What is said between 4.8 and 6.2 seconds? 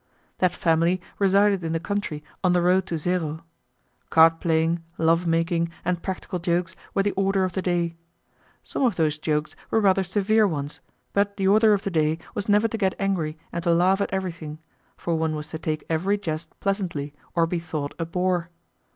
lovemaking, and